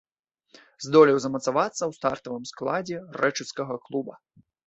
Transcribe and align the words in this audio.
Здолеў 0.85 1.17
замацавацца 1.25 1.75
ў 1.85 1.91
стартавым 1.99 2.43
складзе 2.53 2.97
рэчыцкага 3.21 3.75
клуба. 3.85 4.13